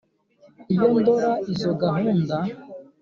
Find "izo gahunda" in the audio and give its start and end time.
1.51-2.35